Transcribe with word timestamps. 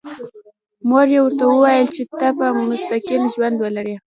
مور 0.87 1.07
یې 1.13 1.19
ورته 1.23 1.43
وویل 1.47 1.87
چې 1.95 2.03
ته 2.19 2.27
به 2.37 2.47
مستقل 2.69 3.21
ژوند 3.33 3.57
ولرې 3.59 3.95